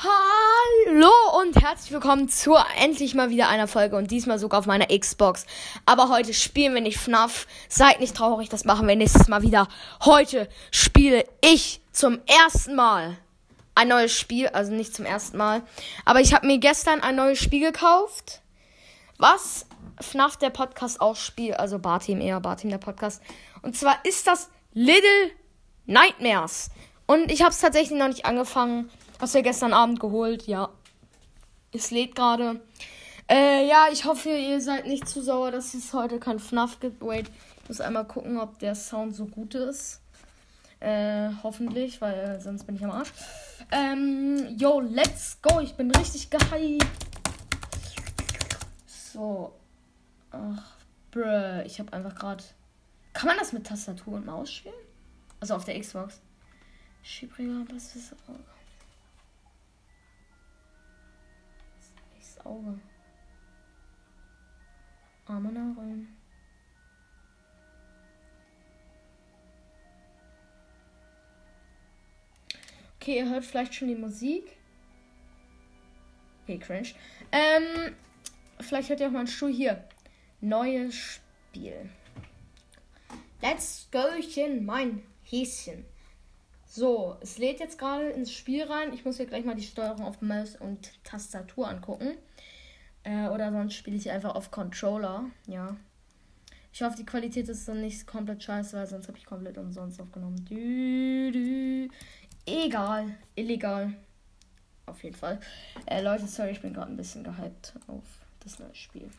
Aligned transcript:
Hallo 0.00 1.10
und 1.40 1.60
herzlich 1.60 1.90
willkommen 1.90 2.28
zu 2.28 2.54
endlich 2.80 3.16
mal 3.16 3.30
wieder 3.30 3.48
einer 3.48 3.66
Folge 3.66 3.96
und 3.96 4.12
diesmal 4.12 4.38
sogar 4.38 4.60
auf 4.60 4.66
meiner 4.66 4.96
Xbox. 4.96 5.44
Aber 5.86 6.08
heute 6.08 6.34
spielen 6.34 6.72
wir 6.72 6.80
nicht 6.80 6.98
FNAF. 6.98 7.48
Seid 7.68 7.98
nicht 7.98 8.16
traurig, 8.16 8.48
das 8.48 8.64
machen 8.64 8.86
wir 8.86 8.94
nächstes 8.94 9.26
Mal 9.26 9.42
wieder. 9.42 9.66
Heute 10.04 10.48
spiele 10.70 11.24
ich 11.40 11.80
zum 11.90 12.20
ersten 12.26 12.76
Mal 12.76 13.16
ein 13.74 13.88
neues 13.88 14.16
Spiel, 14.16 14.46
also 14.46 14.72
nicht 14.72 14.94
zum 14.94 15.04
ersten 15.04 15.36
Mal, 15.36 15.62
aber 16.04 16.20
ich 16.20 16.32
habe 16.32 16.46
mir 16.46 16.58
gestern 16.58 17.00
ein 17.00 17.16
neues 17.16 17.40
Spiel 17.40 17.72
gekauft, 17.72 18.42
was 19.16 19.66
FNAF 20.00 20.36
der 20.36 20.50
Podcast 20.50 21.00
auch 21.00 21.16
spielt, 21.16 21.58
also 21.58 21.80
Barteam 21.80 22.20
eher, 22.20 22.38
Barteam 22.38 22.70
der 22.70 22.78
Podcast. 22.78 23.20
Und 23.62 23.76
zwar 23.76 23.98
ist 24.04 24.28
das 24.28 24.48
Little 24.74 25.32
Nightmares. 25.86 26.70
Und 27.06 27.32
ich 27.32 27.40
habe 27.42 27.50
es 27.50 27.58
tatsächlich 27.58 27.98
noch 27.98 28.06
nicht 28.06 28.26
angefangen. 28.26 28.90
Hast 29.20 29.34
du 29.34 29.38
ja 29.38 29.42
gestern 29.42 29.72
Abend 29.72 29.98
geholt, 29.98 30.46
ja. 30.46 30.70
Es 31.72 31.90
lädt 31.90 32.14
gerade. 32.14 32.60
Äh, 33.28 33.68
ja, 33.68 33.88
ich 33.92 34.04
hoffe, 34.04 34.30
ihr 34.30 34.60
seid 34.60 34.86
nicht 34.86 35.08
zu 35.08 35.20
sauer, 35.20 35.50
dass 35.50 35.74
es 35.74 35.92
heute 35.92 36.20
kein 36.20 36.38
FNAF 36.38 36.78
gibt. 36.78 37.02
Wait, 37.02 37.28
ich 37.62 37.68
muss 37.68 37.80
einmal 37.80 38.06
gucken, 38.06 38.38
ob 38.38 38.58
der 38.60 38.74
Sound 38.76 39.16
so 39.16 39.26
gut 39.26 39.54
ist. 39.54 40.00
Äh, 40.80 41.30
hoffentlich, 41.42 42.00
weil 42.00 42.40
sonst 42.40 42.64
bin 42.64 42.76
ich 42.76 42.84
am 42.84 42.92
Arsch. 42.92 43.12
Ähm, 43.72 44.56
yo, 44.56 44.80
let's 44.80 45.38
go. 45.42 45.58
Ich 45.60 45.74
bin 45.74 45.90
richtig 45.90 46.30
gehypt. 46.30 46.86
So. 48.86 49.52
Ach, 50.30 50.76
bruh. 51.10 51.62
Ich 51.66 51.80
habe 51.80 51.92
einfach 51.92 52.14
gerade. 52.14 52.44
Kann 53.12 53.26
man 53.26 53.36
das 53.36 53.52
mit 53.52 53.66
Tastatur 53.66 54.14
und 54.14 54.26
Maus 54.26 54.52
spielen? 54.52 54.74
Also 55.40 55.54
auf 55.54 55.64
der 55.64 55.78
Xbox. 55.80 56.20
Schiebriger, 57.02 57.64
was 57.72 57.96
ist 57.96 58.14
Auge. 62.44 62.78
Arme 65.26 65.48
rein. 65.48 66.08
Okay, 73.00 73.18
ihr 73.18 73.28
hört 73.28 73.44
vielleicht 73.44 73.74
schon 73.74 73.88
die 73.88 73.94
Musik. 73.94 74.56
Okay, 76.42 76.58
cringe. 76.58 76.88
Ähm, 77.30 77.94
vielleicht 78.60 78.88
hört 78.88 79.00
ihr 79.00 79.06
auch 79.06 79.12
mal 79.12 79.20
einen 79.20 79.28
Stuhl 79.28 79.52
hier. 79.52 79.84
Neues 80.40 80.94
Spiel. 80.94 81.90
Let's 83.40 83.88
gochen, 83.90 84.64
mein 84.64 85.02
Häschen. 85.24 85.84
So, 86.78 87.16
es 87.20 87.38
lädt 87.38 87.58
jetzt 87.58 87.76
gerade 87.76 88.10
ins 88.10 88.32
Spiel 88.32 88.62
rein. 88.62 88.92
Ich 88.92 89.04
muss 89.04 89.16
hier 89.16 89.26
gleich 89.26 89.44
mal 89.44 89.56
die 89.56 89.64
Steuerung 89.64 90.04
auf 90.04 90.22
Maus 90.22 90.54
und 90.54 90.92
Tastatur 91.02 91.66
angucken. 91.66 92.16
Äh, 93.02 93.26
oder 93.30 93.50
sonst 93.50 93.74
spiele 93.74 93.96
ich 93.96 94.08
einfach 94.12 94.36
auf 94.36 94.52
Controller. 94.52 95.24
Ja. 95.48 95.76
Ich 96.72 96.80
hoffe, 96.80 96.94
die 96.96 97.04
Qualität 97.04 97.48
ist 97.48 97.66
dann 97.66 97.80
nicht 97.80 98.06
komplett 98.06 98.44
scheiße, 98.44 98.76
weil 98.76 98.86
sonst 98.86 99.08
habe 99.08 99.18
ich 99.18 99.26
komplett 99.26 99.58
umsonst 99.58 100.00
aufgenommen. 100.00 100.44
Dü, 100.44 101.32
dü. 101.32 101.88
Egal. 102.46 103.12
Illegal. 103.34 103.92
Auf 104.86 105.02
jeden 105.02 105.16
Fall. 105.16 105.40
Äh, 105.86 106.00
Leute, 106.00 106.28
sorry, 106.28 106.52
ich 106.52 106.62
bin 106.62 106.74
gerade 106.74 106.92
ein 106.92 106.96
bisschen 106.96 107.24
gehypt 107.24 107.74
auf 107.88 108.04
das 108.38 108.60
neue 108.60 108.76
Spiel. 108.76 109.10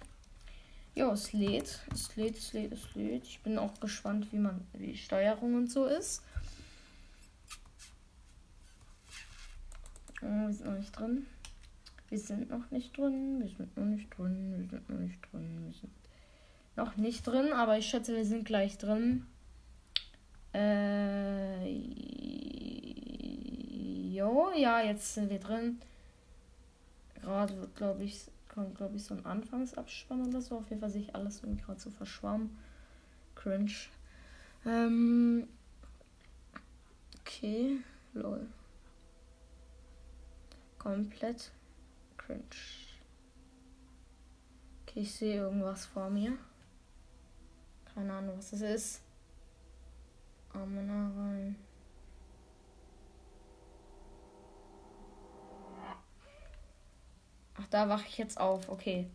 Jo, 0.96 1.12
es 1.12 1.34
lädt. 1.34 1.82
Es 1.92 2.16
lädt, 2.16 2.38
es 2.38 2.54
lädt, 2.54 2.72
es 2.72 2.96
lädt. 2.96 3.26
Ich 3.26 3.44
bin 3.44 3.60
auch 3.60 3.78
gespannt, 3.82 4.32
wie 4.32 4.40
man 4.40 4.66
die 4.76 4.96
Steuerung 4.96 5.56
und 5.56 5.70
so 5.70 5.88
ist. 5.88 6.24
Oh, 10.22 10.48
wir 10.48 10.54
sind 10.54 10.66
noch 10.66 10.78
nicht 10.78 11.00
drin. 11.00 11.28
Wir 12.10 12.20
sind 12.20 12.50
noch 12.50 12.72
nicht 12.72 12.98
drin. 12.98 13.40
Wir 13.42 13.48
sind 13.50 13.78
noch 13.78 13.86
nicht 13.86 14.10
drin. 14.18 14.52
Wir 14.52 14.68
sind 14.68 14.90
noch 14.90 15.00
nicht 15.00 15.22
drin. 15.32 15.66
Wir 15.66 15.74
sind 15.74 15.92
noch 16.76 16.98
nicht 16.98 17.28
drin, 17.28 17.54
aber 17.54 17.78
ich 17.78 17.88
schätze, 17.88 18.16
wir 18.16 18.26
sind 18.26 18.46
gleich 18.46 18.78
drin. 18.78 19.26
Äh. 20.54 21.70
Jo, 24.12 24.52
ja, 24.56 24.82
jetzt 24.82 25.14
sind 25.14 25.30
wir 25.30 25.40
drin. 25.40 25.80
Gerade 27.22 27.58
wird, 27.58 27.76
glaube 27.76 28.04
ich, 28.04 28.26
kommt, 28.54 28.76
glaube 28.76 28.98
ich, 28.98 29.04
so 29.04 29.14
ein 29.14 29.26
Anfangsabspann 29.26 30.28
oder 30.28 30.42
so. 30.42 30.58
Auf 30.58 30.70
jeden 30.70 30.82
Fall 30.82 30.90
sehe 30.90 31.04
ich 31.04 31.16
alles 31.16 31.44
irgendwie 31.44 31.64
gerade 31.64 31.80
so 31.80 31.90
verschwommen. 31.92 32.58
Cringe. 33.36 33.72
Ähm. 34.66 35.48
Okay. 37.22 37.78
Lol 38.14 38.48
komplett 40.80 41.52
cringe. 42.18 42.44
Okay, 44.88 45.02
ich 45.02 45.14
sehe 45.14 45.36
irgendwas 45.36 45.86
vor 45.86 46.10
mir. 46.10 46.38
Keine 47.94 48.14
Ahnung, 48.14 48.38
was 48.38 48.52
das 48.52 48.62
ist. 48.62 49.02
Arme 50.54 50.80
rein. 50.80 51.56
Ach, 57.56 57.68
da 57.70 57.90
wache 57.90 58.08
ich 58.08 58.18
jetzt 58.18 58.40
auf. 58.40 58.70
Okay. 58.70 59.08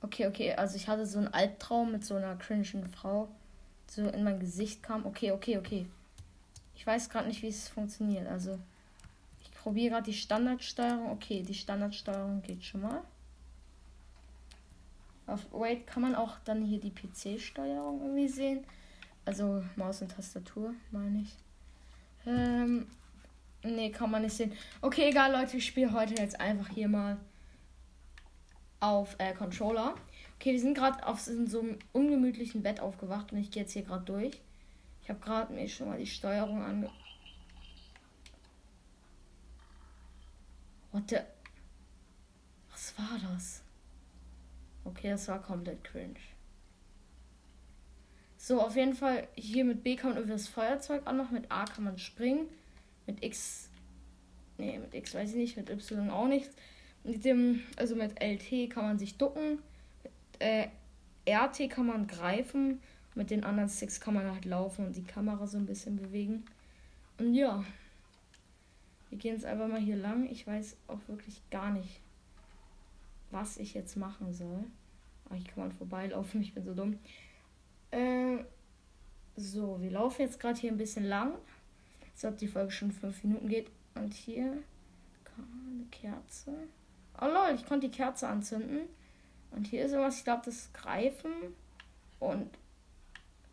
Okay, 0.00 0.26
okay. 0.26 0.54
Also 0.54 0.76
ich 0.76 0.88
hatte 0.88 1.06
so 1.06 1.18
einen 1.18 1.32
Albtraum 1.32 1.92
mit 1.92 2.04
so 2.04 2.16
einer 2.16 2.36
cringen 2.36 2.88
Frau. 2.88 3.28
So 3.88 4.08
in 4.08 4.24
mein 4.24 4.40
Gesicht 4.40 4.82
kam. 4.82 5.06
Okay, 5.06 5.30
okay, 5.32 5.58
okay. 5.58 5.86
Ich 6.74 6.86
weiß 6.86 7.10
gerade 7.10 7.28
nicht, 7.28 7.42
wie 7.42 7.48
es 7.48 7.68
funktioniert. 7.68 8.26
Also 8.26 8.58
probiere 9.66 9.94
gerade 9.94 10.12
die 10.12 10.16
Standardsteuerung. 10.16 11.10
Okay, 11.10 11.42
die 11.42 11.52
Standardsteuerung 11.52 12.40
geht 12.40 12.62
schon 12.62 12.82
mal. 12.82 13.02
Auf 15.26 15.44
Wait 15.50 15.88
kann 15.88 16.02
man 16.02 16.14
auch 16.14 16.36
dann 16.44 16.64
hier 16.64 16.78
die 16.78 16.92
PC-Steuerung 16.92 18.00
irgendwie 18.00 18.28
sehen. 18.28 18.64
Also 19.24 19.64
Maus 19.74 20.02
und 20.02 20.12
Tastatur, 20.12 20.72
meine 20.92 21.22
ich. 21.22 21.34
Ähm, 22.28 22.86
nee, 23.64 23.90
kann 23.90 24.08
man 24.08 24.22
nicht 24.22 24.36
sehen. 24.36 24.52
Okay, 24.82 25.08
egal, 25.08 25.32
Leute, 25.32 25.56
ich 25.56 25.66
spiele 25.66 25.92
heute 25.92 26.14
jetzt 26.14 26.38
einfach 26.38 26.68
hier 26.68 26.86
mal 26.86 27.16
auf 28.78 29.16
äh, 29.18 29.34
Controller. 29.34 29.96
Okay, 30.36 30.52
wir 30.52 30.60
sind 30.60 30.74
gerade 30.74 31.04
auf 31.04 31.18
so 31.18 31.32
einem 31.58 31.80
ungemütlichen 31.92 32.62
Bett 32.62 32.78
aufgewacht 32.78 33.32
und 33.32 33.38
ich 33.38 33.50
gehe 33.50 33.64
jetzt 33.64 33.72
hier 33.72 33.82
gerade 33.82 34.04
durch. 34.04 34.40
Ich 35.02 35.08
habe 35.08 35.18
gerade 35.18 35.52
mir 35.52 35.68
schon 35.68 35.88
mal 35.88 35.98
die 35.98 36.06
Steuerung 36.06 36.62
ange 36.62 36.88
What 40.96 41.10
the... 41.10 41.16
Was 42.70 42.94
war 42.96 43.18
das? 43.30 43.62
Okay, 44.82 45.10
das 45.10 45.28
war 45.28 45.42
komplett 45.42 45.84
cringe. 45.84 46.14
So, 48.38 48.62
auf 48.62 48.76
jeden 48.76 48.94
Fall, 48.94 49.28
hier 49.34 49.66
mit 49.66 49.82
B 49.82 49.96
kann 49.96 50.10
man 50.10 50.16
irgendwie 50.16 50.32
das 50.32 50.48
Feuerzeug 50.48 51.02
anmachen, 51.06 51.34
mit 51.34 51.52
A 51.52 51.66
kann 51.66 51.84
man 51.84 51.98
springen, 51.98 52.48
mit 53.06 53.22
X, 53.22 53.68
nee, 54.56 54.78
mit 54.78 54.94
X 54.94 55.14
weiß 55.14 55.30
ich 55.30 55.36
nicht, 55.36 55.56
mit 55.58 55.68
Y 55.68 56.08
auch 56.08 56.28
nicht. 56.28 56.48
Mit 57.04 57.26
dem, 57.26 57.60
also 57.76 57.94
mit 57.94 58.18
LT 58.22 58.70
kann 58.70 58.84
man 58.84 58.98
sich 58.98 59.18
ducken, 59.18 59.58
mit 60.02 60.12
äh, 60.38 60.68
RT 61.28 61.68
kann 61.68 61.88
man 61.88 62.06
greifen, 62.06 62.80
mit 63.14 63.30
den 63.30 63.44
anderen 63.44 63.68
Sticks 63.68 64.00
kann 64.00 64.14
man 64.14 64.30
halt 64.30 64.46
laufen 64.46 64.86
und 64.86 64.96
die 64.96 65.04
Kamera 65.04 65.46
so 65.46 65.58
ein 65.58 65.66
bisschen 65.66 65.96
bewegen. 65.96 66.46
Und 67.18 67.34
ja. 67.34 67.62
Wir 69.10 69.18
gehen 69.18 69.34
jetzt 69.34 69.44
einfach 69.44 69.68
mal 69.68 69.80
hier 69.80 69.96
lang. 69.96 70.28
Ich 70.30 70.46
weiß 70.46 70.76
auch 70.88 71.00
wirklich 71.06 71.40
gar 71.50 71.70
nicht, 71.70 72.00
was 73.30 73.56
ich 73.56 73.74
jetzt 73.74 73.96
machen 73.96 74.32
soll. 74.32 74.64
Ach, 75.30 75.36
ich 75.36 75.44
kann 75.44 75.64
mal 75.64 75.70
vorbeilaufen, 75.70 76.40
ich 76.42 76.54
bin 76.54 76.64
so 76.64 76.74
dumm. 76.74 76.98
Äh, 77.90 78.38
so, 79.36 79.80
wir 79.80 79.90
laufen 79.90 80.22
jetzt 80.22 80.40
gerade 80.40 80.58
hier 80.58 80.72
ein 80.72 80.78
bisschen 80.78 81.04
lang. 81.04 81.34
So, 82.14 82.28
ob 82.28 82.38
die 82.38 82.48
Folge 82.48 82.70
schon 82.70 82.92
fünf 82.92 83.22
Minuten 83.24 83.48
geht. 83.48 83.70
Und 83.94 84.14
hier 84.14 84.62
eine 85.36 85.84
Kerze. 85.90 86.52
Oh 87.20 87.26
lol, 87.26 87.54
ich 87.54 87.66
konnte 87.66 87.88
die 87.88 87.96
Kerze 87.96 88.28
anzünden. 88.28 88.80
Und 89.50 89.66
hier 89.66 89.84
ist 89.84 89.92
sowas, 89.92 90.18
ich 90.18 90.24
glaube, 90.24 90.42
das 90.44 90.72
Greifen 90.72 91.32
und 92.18 92.50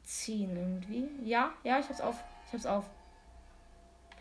ziehen 0.04 0.56
irgendwie. 0.56 1.08
Ja, 1.24 1.54
ja, 1.64 1.80
ich 1.80 1.88
hab's 1.88 2.02
auf. 2.02 2.22
Ich 2.48 2.54
hab's 2.54 2.66
auf. 2.66 2.90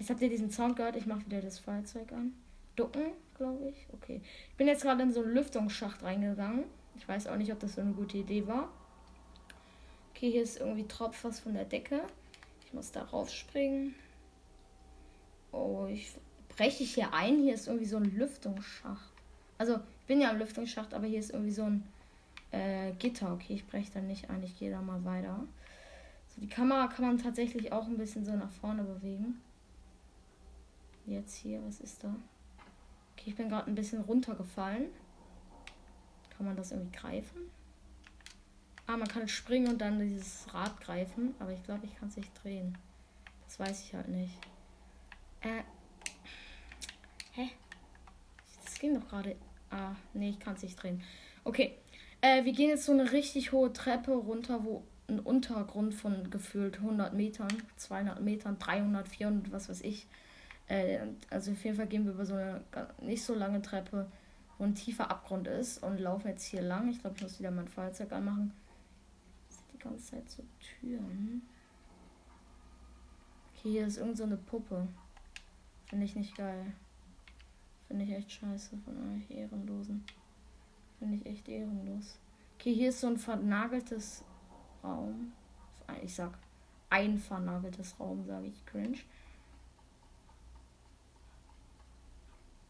Jetzt 0.02 0.10
habt 0.10 0.20
ihr 0.20 0.30
diesen 0.30 0.50
Sound 0.50 0.74
gehört. 0.74 0.96
Ich 0.96 1.06
mache 1.06 1.24
wieder 1.26 1.40
das 1.40 1.60
Feuerzeug 1.60 2.10
an. 2.10 2.32
Ducken, 2.74 3.12
glaube 3.36 3.68
ich. 3.68 3.86
Okay. 3.92 4.20
Ich 4.50 4.56
bin 4.56 4.66
jetzt 4.66 4.82
gerade 4.82 5.00
in 5.00 5.12
so 5.12 5.22
einen 5.22 5.32
Lüftungsschacht 5.32 6.02
reingegangen. 6.02 6.64
Ich 6.96 7.06
weiß 7.06 7.28
auch 7.28 7.36
nicht, 7.36 7.52
ob 7.52 7.60
das 7.60 7.76
so 7.76 7.82
eine 7.82 7.92
gute 7.92 8.18
Idee 8.18 8.44
war. 8.48 8.68
Okay, 10.10 10.32
hier 10.32 10.42
ist 10.42 10.58
irgendwie 10.58 10.88
Tropf 10.88 11.22
was 11.22 11.38
von 11.38 11.54
der 11.54 11.66
Decke. 11.66 12.00
Ich 12.66 12.72
muss 12.72 12.90
da 12.90 13.04
raufspringen. 13.04 13.94
Oh, 15.52 15.86
ich 15.88 16.10
breche 16.48 16.82
ich 16.82 16.94
hier 16.94 17.14
ein. 17.14 17.40
Hier 17.40 17.54
ist 17.54 17.68
irgendwie 17.68 17.86
so 17.86 17.98
ein 17.98 18.16
Lüftungsschacht. 18.16 19.12
Also, 19.56 19.76
ich 20.00 20.06
bin 20.08 20.20
ja 20.20 20.30
im 20.30 20.38
Lüftungsschacht, 20.40 20.94
aber 20.94 21.06
hier 21.06 21.20
ist 21.20 21.30
irgendwie 21.30 21.52
so 21.52 21.62
ein 21.62 21.86
äh, 22.50 22.90
Gitter. 22.98 23.32
Okay, 23.34 23.54
ich 23.54 23.68
breche 23.68 23.92
da 23.94 24.00
nicht 24.00 24.30
ein. 24.30 24.42
Ich 24.42 24.58
gehe 24.58 24.72
da 24.72 24.82
mal 24.82 25.04
weiter. 25.04 25.46
So, 26.34 26.40
die 26.40 26.48
Kamera 26.48 26.88
kann 26.88 27.04
man 27.04 27.18
tatsächlich 27.18 27.70
auch 27.70 27.86
ein 27.86 27.98
bisschen 27.98 28.24
so 28.24 28.32
nach 28.32 28.50
vorne 28.50 28.82
bewegen. 28.82 29.40
Jetzt 31.06 31.34
hier, 31.34 31.62
was 31.64 31.80
ist 31.80 32.04
da? 32.04 32.14
Okay, 33.12 33.30
ich 33.30 33.36
bin 33.36 33.48
gerade 33.48 33.66
ein 33.70 33.74
bisschen 33.74 34.02
runtergefallen. 34.02 34.86
Kann 36.36 36.46
man 36.46 36.56
das 36.56 36.70
irgendwie 36.72 36.96
greifen? 36.96 37.50
Ah, 38.86 38.96
man 38.96 39.08
kann 39.08 39.28
springen 39.28 39.68
und 39.68 39.80
dann 39.80 40.00
dieses 40.00 40.52
Rad 40.52 40.80
greifen, 40.80 41.34
aber 41.38 41.52
ich 41.52 41.62
glaube, 41.62 41.86
ich 41.86 41.94
kann 41.96 42.08
es 42.08 42.16
nicht 42.16 42.32
drehen. 42.42 42.76
Das 43.46 43.60
weiß 43.60 43.84
ich 43.84 43.94
halt 43.94 44.08
nicht. 44.08 44.34
Äh. 45.40 45.62
Hä? 47.32 47.50
Das 48.64 48.78
ging 48.78 48.94
doch 48.94 49.08
gerade. 49.08 49.36
Ah, 49.70 49.94
nee, 50.14 50.30
ich 50.30 50.40
kann 50.40 50.54
es 50.54 50.62
nicht 50.62 50.82
drehen. 50.82 51.02
Okay. 51.44 51.76
Äh, 52.20 52.44
wir 52.44 52.52
gehen 52.52 52.68
jetzt 52.68 52.84
so 52.84 52.92
eine 52.92 53.10
richtig 53.10 53.52
hohe 53.52 53.72
Treppe 53.72 54.12
runter, 54.12 54.64
wo 54.64 54.84
ein 55.08 55.18
Untergrund 55.18 55.94
von 55.94 56.30
gefühlt 56.30 56.76
100 56.76 57.14
Metern, 57.14 57.48
200 57.76 58.20
Metern, 58.20 58.58
300, 58.58 59.08
400, 59.08 59.52
was 59.52 59.68
weiß 59.68 59.80
ich. 59.82 60.06
Äh, 60.72 61.00
also 61.28 61.52
auf 61.52 61.62
jeden 61.64 61.76
Fall 61.76 61.86
gehen 61.86 62.06
wir 62.06 62.12
über 62.12 62.24
so 62.24 62.34
eine 62.34 62.62
nicht 63.02 63.22
so 63.22 63.34
lange 63.34 63.60
Treppe, 63.60 64.10
wo 64.56 64.64
ein 64.64 64.74
tiefer 64.74 65.10
Abgrund 65.10 65.46
ist 65.46 65.82
und 65.82 65.98
laufen 66.00 66.28
jetzt 66.28 66.44
hier 66.44 66.62
lang. 66.62 66.88
Ich 66.88 67.00
glaube, 67.00 67.16
ich 67.16 67.22
muss 67.22 67.38
wieder 67.38 67.50
mein 67.50 67.68
Feuerzeug 67.68 68.10
anmachen. 68.10 68.54
Die 69.74 69.78
ganze 69.78 70.12
Zeit 70.12 70.30
so 70.30 70.42
Türen. 70.60 71.42
Okay, 73.50 73.70
hier 73.72 73.86
ist 73.86 73.98
irgend 73.98 74.16
so 74.16 74.24
eine 74.24 74.38
Puppe. 74.38 74.88
Finde 75.90 76.06
ich 76.06 76.16
nicht 76.16 76.34
geil. 76.36 76.72
Finde 77.86 78.06
ich 78.06 78.12
echt 78.12 78.32
scheiße 78.32 78.78
von 78.78 78.96
euch 79.14 79.30
Ehrenlosen. 79.30 80.02
Finde 80.98 81.16
ich 81.16 81.26
echt 81.26 81.48
ehrenlos. 81.50 82.18
Okay, 82.54 82.72
hier 82.72 82.88
ist 82.88 83.00
so 83.00 83.08
ein 83.08 83.18
vernageltes 83.18 84.24
Raum. 84.82 85.32
Ich 86.02 86.14
sag 86.14 86.38
ein 86.88 87.18
vernageltes 87.18 88.00
Raum, 88.00 88.24
sage 88.24 88.46
ich 88.46 88.64
cringe. 88.64 88.98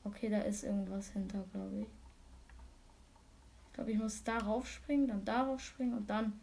Okay, 0.05 0.29
da 0.29 0.41
ist 0.41 0.65
irgendwas 0.65 1.11
hinter, 1.11 1.45
glaube 1.53 1.81
ich. 1.81 1.87
Ich 3.67 3.73
glaube, 3.75 3.93
ich 3.93 3.99
muss 3.99 4.23
darauf 4.23 4.69
springen, 4.69 5.09
dann 5.09 5.25
darauf 5.25 5.61
springen 5.61 5.95
und 5.95 6.11
dann 6.11 6.39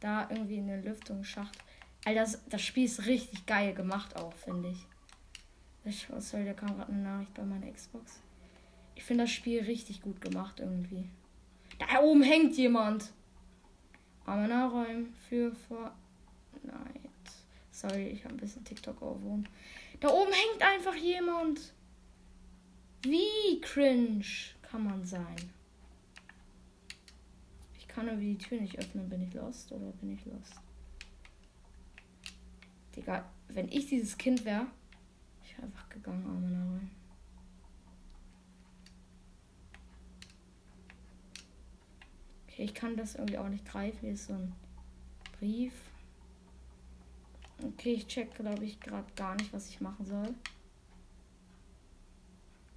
da 0.00 0.28
irgendwie 0.30 0.58
in 0.58 0.66
den 0.66 0.82
Lüftungsschacht. 0.82 1.56
Alter, 2.04 2.20
das, 2.20 2.40
das 2.48 2.62
Spiel 2.62 2.84
ist 2.84 3.06
richtig 3.06 3.46
geil 3.46 3.74
gemacht 3.74 4.16
auch, 4.16 4.32
finde 4.32 4.70
ich. 4.70 4.86
ich. 5.84 6.10
Was 6.10 6.30
soll, 6.30 6.44
da 6.44 6.54
kam 6.54 6.76
gerade 6.76 6.92
eine 6.92 7.02
Nachricht 7.02 7.34
bei 7.34 7.42
meiner 7.42 7.70
Xbox. 7.70 8.20
Ich 8.94 9.04
finde 9.04 9.24
das 9.24 9.30
Spiel 9.30 9.62
richtig 9.62 10.02
gut 10.02 10.20
gemacht 10.20 10.60
irgendwie. 10.60 11.08
Da 11.78 12.00
oben 12.00 12.22
hängt 12.22 12.56
jemand. 12.56 13.12
Amena 14.24 14.66
räumen 14.66 15.14
für 15.28 15.54
Fortnite. 15.68 15.94
Sorry, 17.70 18.08
ich 18.08 18.24
habe 18.24 18.34
ein 18.34 18.38
bisschen 18.38 18.64
TikTok 18.64 19.00
ohrwurm. 19.02 19.44
Da 20.00 20.08
oben 20.08 20.32
hängt 20.32 20.62
einfach 20.62 20.94
jemand. 20.94 21.72
Wie 23.02 23.60
cringe 23.60 24.24
kann 24.62 24.84
man 24.84 25.04
sein? 25.04 25.36
Ich 27.78 27.86
kann 27.88 28.08
aber 28.08 28.18
die 28.18 28.36
Tür 28.36 28.60
nicht 28.60 28.78
öffnen. 28.78 29.08
Bin 29.08 29.22
ich 29.22 29.34
lost 29.34 29.72
oder 29.72 29.92
bin 29.92 30.12
ich 30.12 30.24
lost? 30.24 30.54
Digga, 32.94 33.30
wenn 33.48 33.68
ich 33.68 33.86
dieses 33.86 34.16
Kind 34.16 34.44
wäre, 34.44 34.66
ich 35.44 35.52
wäre 35.56 35.66
einfach 35.66 35.88
gegangen, 35.88 36.24
Amena 36.26 36.72
rein. 36.72 36.90
Okay, 42.48 42.64
ich 42.64 42.74
kann 42.74 42.96
das 42.96 43.16
irgendwie 43.16 43.38
auch 43.38 43.48
nicht 43.48 43.66
greifen. 43.66 43.98
Hier 44.00 44.12
ist 44.12 44.26
so 44.26 44.32
ein 44.32 44.54
Brief. 45.38 45.74
Okay, 47.62 47.92
ich 47.92 48.06
check, 48.06 48.34
glaube 48.34 48.64
ich, 48.64 48.80
gerade 48.80 49.10
gar 49.14 49.34
nicht, 49.36 49.52
was 49.52 49.68
ich 49.68 49.80
machen 49.80 50.06
soll. 50.06 50.34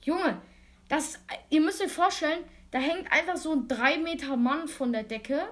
Junge, 0.01 0.41
das, 0.87 1.19
ihr 1.49 1.61
müsst 1.61 1.81
euch 1.81 1.91
vorstellen, 1.91 2.43
da 2.71 2.79
hängt 2.79 3.11
einfach 3.11 3.37
so 3.37 3.53
ein 3.53 3.67
3 3.67 3.97
Meter 3.97 4.37
Mann 4.37 4.67
von 4.67 4.91
der 4.91 5.03
Decke. 5.03 5.47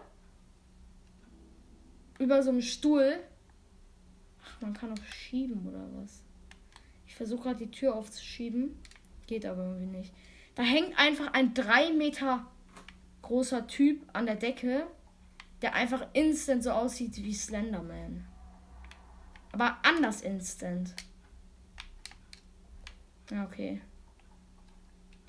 Über 2.20 2.42
so 2.42 2.50
einem 2.50 2.62
Stuhl. 2.62 3.20
Ach, 4.44 4.62
man 4.62 4.74
kann 4.74 4.92
auch 4.92 5.04
schieben 5.06 5.68
oder 5.68 5.88
was. 5.94 6.24
Ich 7.06 7.16
versuche 7.16 7.44
gerade 7.44 7.66
die 7.66 7.72
Tür 7.72 7.96
aufzuschieben. 7.96 8.80
Geht 9.28 9.46
aber 9.46 9.64
irgendwie 9.64 9.98
nicht. 9.98 10.14
Da 10.56 10.64
hängt 10.64 10.98
einfach 10.98 11.34
ein 11.34 11.54
3 11.54 11.94
Meter 11.94 12.46
großer 13.22 13.68
Typ 13.68 14.08
an 14.14 14.26
der 14.26 14.36
Decke, 14.36 14.88
der 15.62 15.74
einfach 15.74 16.08
instant 16.14 16.64
so 16.64 16.72
aussieht 16.72 17.18
wie 17.18 17.34
Slenderman. 17.34 18.26
Aber 19.52 19.78
anders 19.84 20.22
instant. 20.22 20.96
Ja, 23.30 23.46
okay. 23.46 23.82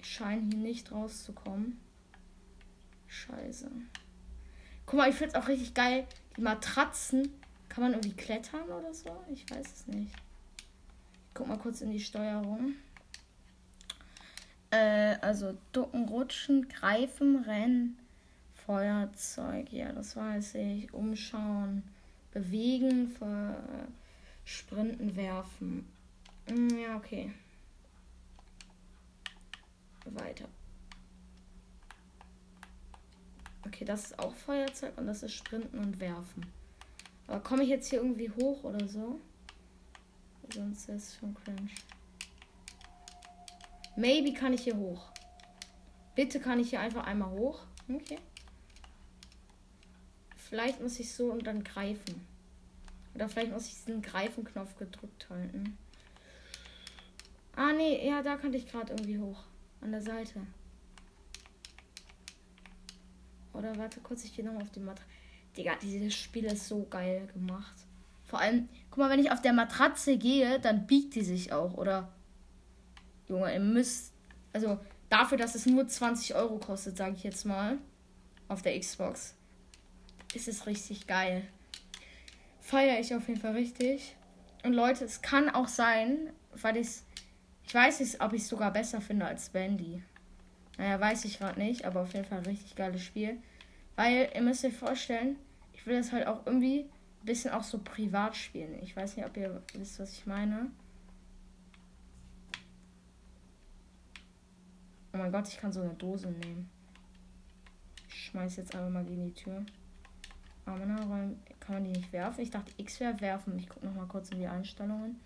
Ich 0.09 0.15
scheine 0.15 0.41
hier 0.41 0.57
nicht 0.57 0.91
rauszukommen. 0.91 1.79
Scheiße. 3.09 3.71
Guck 4.87 4.97
mal, 4.97 5.11
ich 5.11 5.15
finde 5.15 5.37
es 5.37 5.43
auch 5.43 5.49
richtig 5.49 5.75
geil. 5.75 6.07
Die 6.35 6.41
Matratzen. 6.41 7.29
Kann 7.69 7.85
man 7.85 7.93
irgendwie 7.93 8.15
klettern 8.15 8.63
oder 8.71 8.95
so? 8.95 9.23
Ich 9.31 9.45
weiß 9.51 9.67
es 9.71 9.87
nicht. 9.87 10.11
Ich 11.29 11.35
guck 11.35 11.47
mal 11.47 11.59
kurz 11.59 11.83
in 11.83 11.91
die 11.91 12.01
Steuerung. 12.01 12.73
Äh, 14.71 15.17
also 15.21 15.59
ducken, 15.73 16.09
rutschen, 16.09 16.69
greifen, 16.69 17.45
rennen, 17.45 17.99
Feuerzeug, 18.65 19.71
ja, 19.71 19.93
das 19.93 20.17
weiß 20.17 20.55
ich. 20.55 20.95
Umschauen, 20.95 21.83
bewegen, 22.33 23.15
sprinten, 24.47 25.17
werfen. 25.17 25.87
Hm, 26.49 26.79
ja, 26.79 26.97
okay. 26.97 27.31
Weiter. 30.15 30.49
Okay, 33.67 33.85
das 33.85 34.07
ist 34.07 34.19
auch 34.19 34.35
Feuerzeug 34.35 34.97
und 34.97 35.07
das 35.07 35.23
ist 35.23 35.35
Sprinten 35.35 35.79
und 35.79 36.01
Werfen. 36.01 36.47
Aber 37.27 37.41
komme 37.41 37.63
ich 37.63 37.69
jetzt 37.69 37.91
hier 37.91 38.01
irgendwie 38.01 38.31
hoch 38.31 38.65
oder 38.65 38.89
so? 38.89 39.21
Sonst 40.55 40.89
ist 40.89 41.09
es 41.09 41.17
schon 41.17 41.35
cringe. 41.35 41.69
Maybe 43.97 44.33
kann 44.33 44.53
ich 44.53 44.63
hier 44.63 44.77
hoch. 44.77 45.11
Bitte 46.15 46.41
kann 46.41 46.59
ich 46.59 46.71
hier 46.71 46.81
einfach 46.81 47.05
einmal 47.05 47.31
hoch. 47.31 47.61
Okay. 47.89 48.19
Vielleicht 50.37 50.81
muss 50.81 50.99
ich 50.99 51.13
so 51.13 51.31
und 51.31 51.47
dann 51.47 51.63
greifen. 51.63 52.27
Oder 53.15 53.29
vielleicht 53.29 53.53
muss 53.53 53.67
ich 53.67 53.75
diesen 53.75 54.01
Greifen-Knopf 54.01 54.77
gedrückt 54.79 55.29
halten. 55.29 55.77
Ah, 57.55 57.73
nee, 57.73 58.07
ja, 58.07 58.23
da 58.23 58.37
kann 58.37 58.55
ich 58.55 58.67
gerade 58.67 58.93
irgendwie 58.93 59.19
hoch. 59.19 59.45
An 59.81 59.93
der 59.93 60.03
Seite. 60.03 60.41
Oder 63.53 63.77
warte 63.77 64.01
kurz, 64.01 64.25
ich 64.25 64.35
gehe 64.35 64.45
nochmal 64.45 64.63
auf 64.63 64.71
die 64.71 64.81
Matratze. 64.81 65.09
Digga, 65.57 65.75
dieses 65.83 66.15
Spiel 66.15 66.45
ist 66.45 66.69
so 66.69 66.87
geil 66.89 67.29
gemacht. 67.33 67.75
Vor 68.25 68.39
allem, 68.39 68.69
guck 68.91 68.99
mal, 68.99 69.11
wenn 69.11 69.21
ich 69.21 69.33
auf 69.33 69.43
der 69.43 69.53
Matratze 69.53 70.17
gehe, 70.19 70.61
dann 70.61 70.87
biegt 70.87 71.15
die 71.15 71.23
sich 71.23 71.53
auch, 71.53 71.75
oder? 71.75 72.13
Junge, 73.27 73.53
ihr 73.53 73.61
müsst. 73.61 74.13
Also 74.53 74.79
dafür, 75.09 75.39
dass 75.39 75.55
es 75.55 75.67
nur 75.67 75.89
20 75.89 76.35
Euro 76.35 76.59
kostet, 76.59 76.97
sage 76.97 77.15
ich 77.17 77.25
jetzt 77.25 77.45
mal. 77.45 77.79
Auf 78.47 78.63
der 78.63 78.79
Xbox. 78.79 79.35
Ist 80.35 80.47
es 80.47 80.67
richtig 80.67 81.07
geil. 81.07 81.47
Feiere 82.61 83.01
ich 83.01 83.15
auf 83.15 83.27
jeden 83.29 83.41
Fall 83.41 83.53
richtig. 83.53 84.15
Und 84.63 84.75
Leute, 84.75 85.05
es 85.05 85.23
kann 85.23 85.49
auch 85.49 85.69
sein, 85.69 86.31
weil 86.53 86.77
ich 86.77 86.89
Ich 87.69 87.75
weiß 87.75 88.01
nicht, 88.01 88.23
ob 88.23 88.33
ich 88.33 88.41
es 88.43 88.49
sogar 88.49 88.73
besser 88.73 89.03
finde 89.03 89.27
als 89.27 89.51
Bandy. 89.51 90.03
Naja, 90.79 90.99
weiß 90.99 91.27
ich 91.27 91.39
gerade 91.39 91.61
nicht, 91.61 91.85
aber 91.85 92.01
auf 92.01 92.15
jeden 92.15 92.25
Fall 92.25 92.39
ein 92.39 92.47
richtig 92.47 92.75
geiles 92.75 93.03
Spiel. 93.03 93.37
Weil, 93.95 94.31
ihr 94.35 94.41
müsst 94.41 94.65
euch 94.65 94.75
vorstellen, 94.75 95.37
ich 95.75 95.87
will 95.87 95.99
das 95.99 96.11
halt 96.11 96.27
auch 96.27 96.47
irgendwie 96.47 96.87
ein 96.87 97.27
bisschen 97.27 97.53
auch 97.53 97.63
so 97.63 97.79
privat 97.79 98.35
spielen. 98.35 98.83
Ich 98.83 98.97
weiß 98.97 99.17
nicht, 99.17 99.27
ob 99.27 99.37
ihr 99.37 99.63
wisst, 99.75 100.01
was 100.01 100.13
ich 100.13 100.25
meine. 100.25 100.71
Oh 105.13 105.19
mein 105.19 105.31
Gott, 105.31 105.49
ich 105.49 105.59
kann 105.59 105.71
so 105.71 105.83
eine 105.83 105.93
Dose 105.93 106.31
nehmen. 106.31 106.71
Ich 108.09 108.29
schmeiß 108.29 108.57
jetzt 108.57 108.75
einfach 108.75 108.89
mal 108.89 109.05
gegen 109.05 109.27
die 109.27 109.35
Tür. 109.35 109.63
Aber 110.65 110.79
kann 110.79 111.75
man 111.75 111.85
die 111.85 111.91
nicht 111.91 112.13
werfen? 112.15 112.41
Ich 112.41 112.51
dachte, 112.51 112.73
X 112.79 112.99
wäre 113.01 113.21
werfen. 113.21 113.59
Ich 113.59 113.69
gucke 113.69 113.85
noch 113.85 113.95
mal 113.95 114.07
kurz 114.07 114.31
in 114.31 114.39
die 114.39 114.47
Einstellungen. 114.47 115.21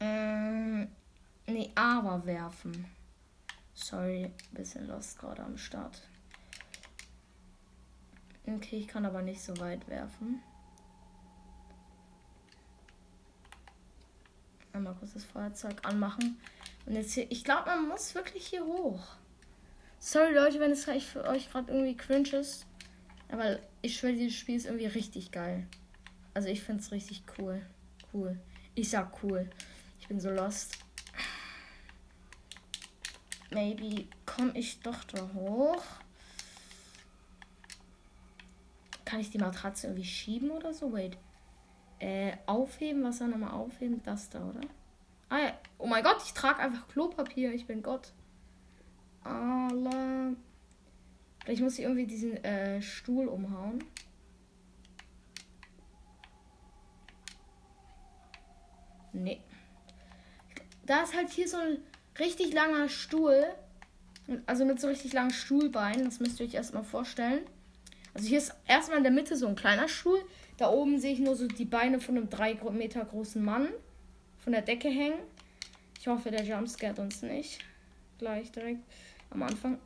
Ähm, 0.00 0.88
nee, 1.46 1.70
aber 1.74 2.24
werfen. 2.26 2.86
Sorry, 3.74 4.30
bisschen 4.52 4.86
lost 4.86 5.18
gerade 5.18 5.42
am 5.42 5.56
Start. 5.58 6.02
Okay, 8.46 8.76
ich 8.76 8.88
kann 8.88 9.04
aber 9.04 9.22
nicht 9.22 9.42
so 9.42 9.56
weit 9.58 9.88
werfen. 9.88 10.40
Einmal 14.72 14.94
kurz 14.94 15.14
das 15.14 15.24
Feuerzeug 15.24 15.84
anmachen. 15.84 16.38
Und 16.84 16.94
jetzt 16.94 17.14
hier, 17.14 17.30
ich 17.30 17.42
glaube, 17.42 17.66
man 17.66 17.88
muss 17.88 18.14
wirklich 18.14 18.46
hier 18.46 18.64
hoch. 18.64 19.16
Sorry 19.98 20.32
Leute, 20.32 20.60
wenn 20.60 20.70
es 20.70 20.84
für 20.84 21.24
euch 21.24 21.50
gerade 21.50 21.72
irgendwie 21.72 21.96
cringe 21.96 22.28
ist. 22.28 22.66
Aber 23.28 23.58
ich 23.82 23.96
schwöre, 23.96 24.12
dieses 24.12 24.36
Spiel 24.36 24.56
ist 24.56 24.66
irgendwie 24.66 24.86
richtig 24.86 25.32
geil. 25.32 25.66
Also 26.34 26.48
ich 26.48 26.62
finde 26.62 26.82
es 26.82 26.92
richtig 26.92 27.24
cool. 27.38 27.60
Cool. 28.12 28.38
Ich 28.74 28.90
sag 28.90 29.22
cool. 29.24 29.50
Ich 30.06 30.08
bin 30.08 30.20
so 30.20 30.30
lost. 30.30 30.78
maybe 33.50 34.06
komme 34.24 34.56
ich 34.56 34.78
doch 34.78 35.02
da 35.02 35.28
hoch. 35.34 35.82
Kann 39.04 39.18
ich 39.18 39.30
die 39.30 39.38
Matratze 39.38 39.88
irgendwie 39.88 40.04
schieben 40.04 40.52
oder 40.52 40.72
so? 40.72 40.92
Wait. 40.92 41.18
Äh, 41.98 42.36
aufheben, 42.46 43.02
was 43.02 43.18
soll 43.18 43.26
nochmal 43.26 43.50
aufheben? 43.50 44.00
Das 44.04 44.30
da, 44.30 44.44
oder? 44.48 44.60
Ah 45.28 45.38
ja. 45.38 45.58
Oh 45.76 45.88
mein 45.88 46.04
Gott, 46.04 46.22
ich 46.24 46.34
trage 46.34 46.60
einfach 46.60 46.86
Klopapier. 46.86 47.52
Ich 47.52 47.66
bin 47.66 47.82
Gott. 47.82 48.12
Allah. 49.24 50.36
Vielleicht 51.44 51.62
muss 51.62 51.80
ich 51.80 51.84
irgendwie 51.84 52.06
diesen 52.06 52.36
äh, 52.44 52.80
Stuhl 52.80 53.26
umhauen. 53.26 53.82
Nee. 59.12 59.40
Da 60.86 61.02
ist 61.02 61.14
halt 61.14 61.30
hier 61.30 61.48
so 61.48 61.56
ein 61.56 61.78
richtig 62.18 62.52
langer 62.52 62.88
Stuhl. 62.88 63.44
Also 64.46 64.64
mit 64.64 64.80
so 64.80 64.88
richtig 64.88 65.12
langen 65.12 65.32
Stuhlbeinen. 65.32 66.04
Das 66.04 66.20
müsst 66.20 66.40
ihr 66.40 66.46
euch 66.46 66.54
erstmal 66.54 66.84
vorstellen. 66.84 67.40
Also 68.14 68.28
hier 68.28 68.38
ist 68.38 68.54
erstmal 68.66 68.98
in 68.98 69.04
der 69.04 69.12
Mitte 69.12 69.36
so 69.36 69.46
ein 69.46 69.56
kleiner 69.56 69.88
Stuhl. 69.88 70.24
Da 70.56 70.70
oben 70.70 70.98
sehe 70.98 71.12
ich 71.12 71.18
nur 71.18 71.36
so 71.36 71.46
die 71.46 71.64
Beine 71.64 72.00
von 72.00 72.16
einem 72.16 72.30
drei 72.30 72.54
Meter 72.54 73.04
großen 73.04 73.44
Mann 73.44 73.68
von 74.38 74.52
der 74.52 74.62
Decke 74.62 74.88
hängen. 74.88 75.18
Ich 76.00 76.06
hoffe, 76.06 76.30
der 76.30 76.44
jumpscared 76.44 76.98
uns 76.98 77.22
nicht. 77.22 77.58
Gleich 78.18 78.50
direkt 78.52 78.80
am 79.30 79.42
Anfang 79.42 79.78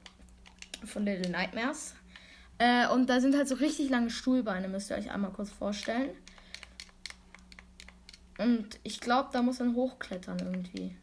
von 0.84 1.04
Little 1.04 1.30
Nightmares. 1.30 1.94
Äh, 2.58 2.88
und 2.88 3.08
da 3.08 3.20
sind 3.20 3.34
halt 3.34 3.48
so 3.48 3.54
richtig 3.56 3.88
lange 3.88 4.10
Stuhlbeine, 4.10 4.68
müsst 4.68 4.90
ihr 4.90 4.96
euch 4.96 5.10
einmal 5.10 5.32
kurz 5.32 5.50
vorstellen. 5.50 6.10
Und 8.40 8.80
ich 8.84 9.00
glaube, 9.00 9.28
da 9.32 9.42
muss 9.42 9.58
man 9.58 9.74
hochklettern 9.74 10.38
irgendwie. 10.38 10.96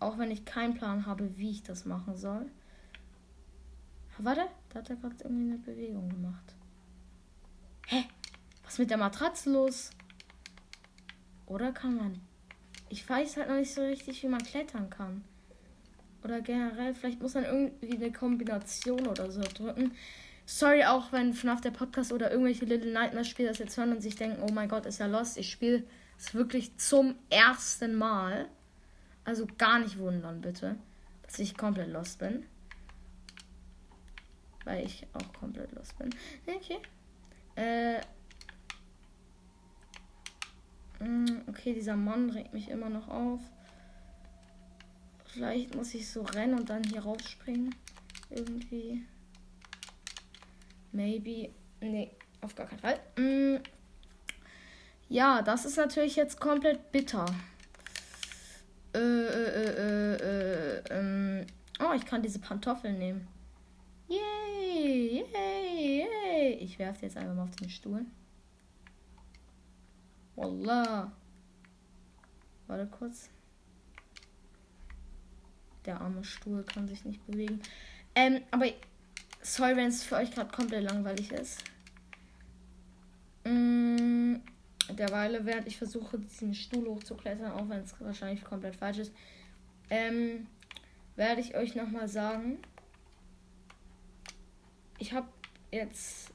Auch 0.00 0.16
wenn 0.16 0.30
ich 0.30 0.46
keinen 0.46 0.74
Plan 0.74 1.04
habe, 1.04 1.36
wie 1.36 1.50
ich 1.50 1.62
das 1.62 1.84
machen 1.84 2.16
soll. 2.16 2.46
Warte, 4.18 4.46
da 4.70 4.78
hat 4.78 4.88
er 4.88 4.96
gerade 4.96 5.16
irgendwie 5.20 5.52
eine 5.52 5.58
Bewegung 5.58 6.08
gemacht. 6.08 6.54
Hä? 7.86 8.04
Was 8.64 8.74
ist 8.74 8.78
mit 8.78 8.90
der 8.90 8.96
Matratze 8.96 9.52
los? 9.52 9.90
Oder 11.44 11.72
kann 11.72 11.96
man. 11.96 12.20
Ich 12.88 13.06
weiß 13.06 13.36
halt 13.36 13.48
noch 13.48 13.56
nicht 13.56 13.74
so 13.74 13.82
richtig, 13.82 14.22
wie 14.22 14.28
man 14.28 14.42
klettern 14.42 14.88
kann. 14.88 15.22
Oder 16.24 16.40
generell, 16.40 16.94
vielleicht 16.94 17.20
muss 17.20 17.34
man 17.34 17.44
irgendwie 17.44 17.94
eine 17.94 18.10
Kombination 18.10 19.06
oder 19.06 19.30
so 19.30 19.42
drücken. 19.42 19.92
Sorry 20.46 20.84
auch, 20.84 21.12
wenn 21.12 21.34
FNAF 21.34 21.60
der 21.60 21.72
Podcast 21.72 22.10
oder 22.10 22.30
irgendwelche 22.30 22.64
Little 22.64 22.92
Nightmares 22.92 23.28
Spieler 23.28 23.50
das 23.50 23.58
jetzt 23.58 23.76
hören 23.76 23.92
und 23.92 24.00
sich 24.00 24.16
denken, 24.16 24.42
oh 24.42 24.52
mein 24.52 24.68
Gott, 24.68 24.86
ist 24.86 24.98
ja 24.98 25.06
lost. 25.06 25.36
Ich 25.36 25.50
spiele 25.50 25.84
es 26.18 26.34
wirklich 26.34 26.76
zum 26.78 27.16
ersten 27.30 27.94
Mal. 27.94 28.48
Also 29.24 29.46
gar 29.58 29.78
nicht 29.80 29.98
wundern, 29.98 30.40
bitte, 30.40 30.76
dass 31.22 31.38
ich 31.38 31.56
komplett 31.56 31.88
lost 31.88 32.18
bin. 32.18 32.44
Weil 34.64 34.84
ich 34.84 35.06
auch 35.12 35.32
komplett 35.32 35.72
lost 35.72 35.98
bin. 35.98 36.10
Okay. 36.46 36.78
Äh. 37.56 38.00
Mm, 41.04 41.42
okay, 41.48 41.74
dieser 41.74 41.96
Mann 41.96 42.30
regt 42.30 42.54
mich 42.54 42.68
immer 42.68 42.88
noch 42.88 43.08
auf. 43.08 43.40
Vielleicht 45.26 45.74
muss 45.74 45.94
ich 45.94 46.08
so 46.08 46.22
rennen 46.22 46.58
und 46.58 46.70
dann 46.70 46.82
hier 46.84 47.00
rausspringen. 47.00 47.74
Irgendwie. 48.30 49.04
Maybe. 50.92 51.50
Nee, 51.80 52.10
auf 52.40 52.54
gar 52.54 52.66
keinen 52.66 52.78
Fall. 52.78 53.00
Mm. 53.16 53.60
Ja, 55.08 55.42
das 55.42 55.64
ist 55.64 55.76
natürlich 55.76 56.16
jetzt 56.16 56.40
komplett 56.40 56.90
bitter. 56.90 57.26
Äh, 58.94 58.98
äh, 58.98 59.70
äh, 59.76 60.14
äh, 60.14 60.82
ähm. 60.90 61.46
Oh, 61.78 61.92
ich 61.94 62.04
kann 62.04 62.22
diese 62.22 62.38
Pantoffeln 62.38 62.98
nehmen. 62.98 63.28
Yay, 64.08 65.24
yay, 65.32 65.98
yay. 66.00 66.52
Ich 66.54 66.78
werfe 66.78 67.06
jetzt 67.06 67.16
einfach 67.16 67.34
mal 67.34 67.42
auf 67.44 67.56
den 67.56 67.70
Stuhl. 67.70 68.04
Wallah. 70.34 71.12
Warte 72.66 72.86
kurz. 72.86 73.28
Der 75.84 76.00
arme 76.00 76.24
Stuhl 76.24 76.64
kann 76.64 76.88
sich 76.88 77.04
nicht 77.04 77.24
bewegen. 77.26 77.60
Ähm, 78.14 78.42
aber 78.50 78.66
sorry, 79.42 79.76
wenn 79.76 79.88
es 79.88 80.02
für 80.02 80.16
euch 80.16 80.30
gerade 80.30 80.50
komplett 80.50 80.84
langweilig 80.84 81.30
ist. 81.32 81.62
Mm, 83.44 84.36
derweile, 84.96 85.44
während 85.44 85.66
ich 85.66 85.76
versuche, 85.76 86.18
diesen 86.18 86.54
Stuhl 86.54 86.86
hochzuklettern, 86.86 87.52
auch 87.52 87.68
wenn 87.68 87.80
es 87.82 87.94
wahrscheinlich 88.00 88.44
komplett 88.44 88.76
falsch 88.76 88.98
ist, 88.98 89.12
ähm, 89.90 90.46
werde 91.16 91.40
ich 91.40 91.56
euch 91.56 91.74
nochmal 91.74 92.08
sagen. 92.08 92.58
Ich 94.98 95.12
habe 95.12 95.28
jetzt 95.70 96.30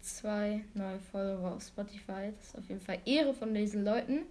zwei 0.00 0.64
neue 0.74 0.98
Follower 0.98 1.52
auf 1.52 1.62
Spotify. 1.62 2.32
Das 2.36 2.48
ist 2.48 2.58
auf 2.58 2.68
jeden 2.68 2.80
Fall 2.80 2.98
Ehre 3.04 3.34
von 3.34 3.54
diesen 3.54 3.84
Leuten. 3.84 4.26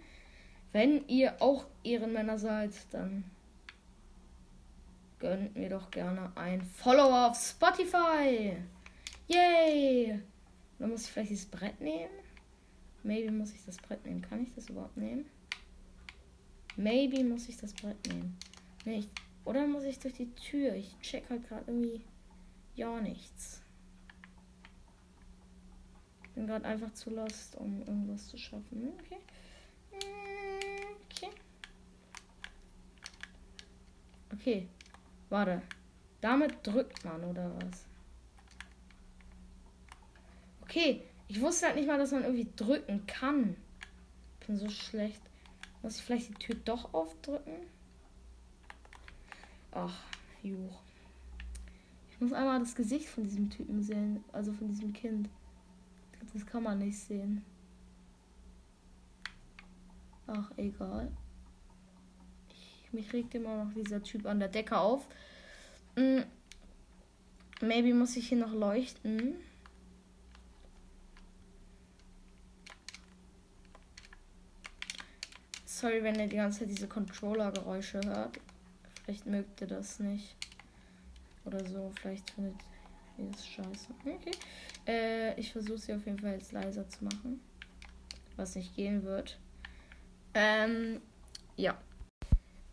Wenn 0.72 1.08
ihr 1.08 1.42
auch 1.42 1.66
Ehrenmänner 1.84 2.38
seid, 2.38 2.72
dann 2.92 3.24
gönnt 5.20 5.56
mir 5.56 5.70
doch 5.70 5.92
gerne 5.92 6.32
ein 6.36 6.62
Follower 6.62 7.30
auf 7.30 7.38
Spotify. 7.38 8.58
Yay! 9.28 10.20
Dann 10.80 10.90
muss 10.90 11.06
ich 11.06 11.12
vielleicht 11.12 11.32
dieses 11.32 11.46
Brett 11.46 11.80
nehmen. 11.80 12.21
Maybe 13.04 13.32
muss 13.32 13.54
ich 13.54 13.66
das 13.66 13.78
Brett 13.78 14.06
nehmen. 14.06 14.22
Kann 14.22 14.44
ich 14.44 14.54
das 14.54 14.70
überhaupt 14.70 14.98
nehmen? 14.98 15.26
Maybe 16.78 17.24
muss 17.24 17.50
ich 17.50 17.58
das 17.58 17.74
Brett 17.74 18.08
nehmen. 18.08 18.38
Nee, 18.86 19.00
ich, 19.00 19.08
oder 19.46 19.68
muss 19.68 19.84
ich 19.84 20.00
durch 20.00 20.14
die 20.14 20.34
Tür? 20.36 20.76
Ich 20.76 20.98
check 21.02 21.30
halt 21.30 21.48
gerade 21.48 21.64
irgendwie 21.68 22.02
ja 22.76 23.02
nichts. 23.02 23.62
Bin 26.36 26.48
gerade 26.48 26.66
einfach 26.66 26.94
zu 26.94 27.10
lost, 27.10 27.56
um 27.58 27.82
irgendwas 27.82 28.28
zu 28.28 28.38
schaffen. 28.38 28.94
Okay. 29.00 29.18
Okay. 31.06 31.30
Okay. 34.34 34.68
Warte. 35.30 35.62
Damit 36.22 36.66
drückt 36.66 37.04
man, 37.04 37.24
oder 37.24 37.54
was? 37.56 37.86
Okay. 40.62 41.04
Ich 41.32 41.40
wusste 41.40 41.68
halt 41.68 41.78
nicht 41.78 41.88
mal, 41.88 41.98
dass 41.98 42.12
man 42.12 42.24
irgendwie 42.24 42.50
drücken 42.58 43.08
kann. 43.08 43.56
Ich 44.42 44.48
bin 44.48 44.58
so 44.58 44.68
schlecht. 44.68 45.22
Muss 45.82 45.96
ich 45.96 46.04
vielleicht 46.04 46.28
die 46.28 46.34
Tür 46.34 46.56
doch 46.66 46.94
aufdrücken? 46.94 47.54
Ach, 49.72 49.98
juch. 50.44 50.82
Ich 52.12 52.20
muss 52.20 52.34
einmal 52.34 52.60
das 52.60 52.76
Gesicht 52.76 53.08
von 53.08 53.24
diesem 53.24 53.50
Typen 53.50 53.82
sehen. 53.82 54.26
Also 54.34 54.52
von 54.52 54.68
diesem 54.68 54.92
Kind. 54.92 55.30
Das 56.34 56.46
kann 56.46 56.64
man 56.64 56.80
nicht 56.80 57.00
sehen. 57.00 57.46
Ach, 60.28 60.52
egal. 60.58 61.14
Mich 62.92 63.14
regt 63.14 63.34
immer 63.36 63.64
noch 63.64 63.74
dieser 63.74 64.04
Typ 64.04 64.26
an 64.26 64.40
der 64.40 64.50
Decke 64.50 64.78
auf. 64.78 65.08
Mm. 65.96 66.24
Maybe 67.62 67.94
muss 67.94 68.18
ich 68.18 68.28
hier 68.28 68.38
noch 68.38 68.52
leuchten. 68.52 69.36
Sorry, 75.82 76.04
wenn 76.04 76.14
ihr 76.20 76.28
die 76.28 76.36
ganze 76.36 76.60
Zeit 76.60 76.70
diese 76.70 76.88
Controller-Geräusche 76.88 78.02
hört. 78.06 78.40
Vielleicht 79.04 79.26
mögt 79.26 79.62
ihr 79.62 79.68
das 79.68 80.00
nicht. 80.00 80.36
Oder 81.44 81.68
so. 81.68 81.92
Vielleicht 82.00 82.30
findet 82.30 82.54
ihr 83.18 83.26
das 83.32 83.48
scheiße. 83.48 83.88
Okay. 84.00 84.32
Äh, 84.86 85.40
ich 85.40 85.52
versuche 85.52 85.80
sie 85.80 85.94
auf 85.96 86.06
jeden 86.06 86.20
Fall 86.20 86.34
jetzt 86.34 86.52
leiser 86.52 86.88
zu 86.88 87.04
machen. 87.04 87.42
Was 88.36 88.54
nicht 88.54 88.76
gehen 88.76 89.04
wird. 89.04 89.40
Ähm, 90.36 91.02
ja. 91.58 91.76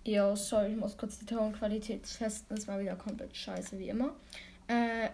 Yo, 0.04 0.36
sorry, 0.36 0.72
ich 0.72 0.76
muss 0.76 0.98
kurz 0.98 1.18
die 1.18 1.24
Tonqualität 1.24 2.02
testen. 2.02 2.58
Ist 2.58 2.66
mal 2.66 2.78
wieder 2.78 2.96
komplett 2.96 3.34
scheiße, 3.34 3.78
wie 3.78 3.88
immer. 3.88 4.14
Äh, 4.66 5.08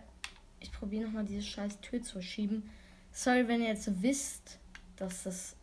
ich 0.58 0.72
probiere 0.72 1.04
nochmal 1.04 1.26
diese 1.26 1.42
scheiß 1.42 1.80
Tür 1.80 2.02
zu 2.02 2.20
schieben. 2.20 2.68
Sorry, 3.12 3.46
wenn 3.46 3.62
ihr 3.62 3.68
jetzt 3.68 4.02
wisst, 4.02 4.58
dass 4.96 5.22
das 5.22 5.54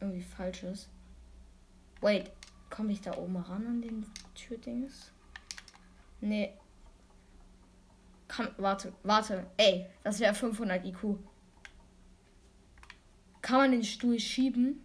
irgendwie 0.00 0.22
falsch 0.22 0.64
ist. 0.64 0.88
Wait, 2.00 2.30
komme 2.70 2.92
ich 2.92 3.00
da 3.00 3.16
oben 3.16 3.36
ran 3.36 3.66
an 3.66 3.82
den 3.82 4.06
Türdings? 4.34 5.12
Nee. 6.20 6.52
Komm, 8.28 8.48
warte, 8.58 8.92
warte. 9.02 9.46
Ey, 9.56 9.86
das 10.04 10.20
wäre 10.20 10.34
500 10.34 10.84
IQ. 10.84 11.18
Kann 13.40 13.58
man 13.58 13.72
den 13.72 13.84
Stuhl 13.84 14.20
schieben? 14.20 14.84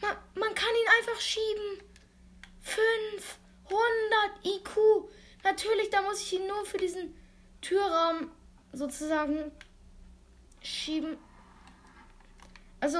Man, 0.00 0.16
man 0.34 0.54
kann 0.54 0.68
ihn 0.68 0.88
einfach 0.98 1.20
schieben. 1.20 1.82
500 2.60 4.44
IQ. 4.44 5.10
Natürlich, 5.42 5.90
da 5.90 6.02
muss 6.02 6.20
ich 6.20 6.34
ihn 6.34 6.46
nur 6.46 6.64
für 6.64 6.78
diesen 6.78 7.14
Türraum 7.60 8.30
sozusagen 8.72 9.50
schieben. 10.60 11.16
Also 12.80 12.98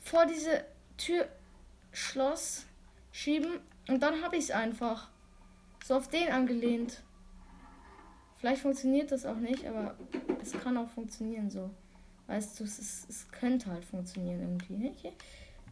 vor 0.00 0.26
diese 0.26 0.64
Türschloss 0.96 2.66
schieben 3.12 3.60
und 3.88 4.02
dann 4.02 4.22
habe 4.22 4.36
ich 4.36 4.44
es 4.44 4.50
einfach. 4.50 5.08
So 5.84 5.96
auf 5.96 6.08
den 6.08 6.30
angelehnt. 6.30 7.02
Vielleicht 8.36 8.62
funktioniert 8.62 9.10
das 9.12 9.26
auch 9.26 9.36
nicht, 9.36 9.66
aber 9.66 9.96
es 10.42 10.52
kann 10.52 10.76
auch 10.76 10.88
funktionieren 10.88 11.50
so. 11.50 11.70
Weißt 12.26 12.60
du, 12.60 12.64
es, 12.64 12.78
ist, 12.78 13.10
es 13.10 13.30
könnte 13.30 13.70
halt 13.70 13.84
funktionieren 13.84 14.40
irgendwie. 14.40 14.90
Okay. 14.90 15.12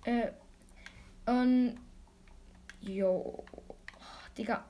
Äh, 0.05 1.31
und. 1.31 1.79
Jo. 2.81 3.45
Oh, 3.53 3.75
Digga. 4.37 4.65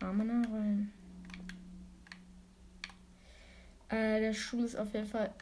Arme 0.00 0.24
nachrollen. 0.24 0.92
Äh, 3.88 4.20
der 4.20 4.32
Stuhl 4.32 4.64
ist 4.64 4.76
auf 4.76 4.92
jeden 4.92 5.06
Fall 5.06 5.32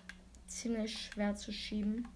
ziemlich 0.47 1.07
schwer 1.07 1.35
zu 1.35 1.53
schieben. 1.53 2.07